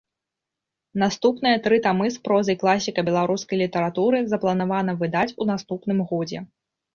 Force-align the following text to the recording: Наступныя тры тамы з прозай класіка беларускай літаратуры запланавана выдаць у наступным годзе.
Наступныя 1.01 1.57
тры 1.67 1.77
тамы 1.85 2.07
з 2.15 2.21
прозай 2.27 2.57
класіка 2.63 3.03
беларускай 3.09 3.61
літаратуры 3.63 4.23
запланавана 4.33 4.97
выдаць 5.05 5.35
у 5.47 5.49
наступным 5.53 5.99
годзе. 6.15 6.39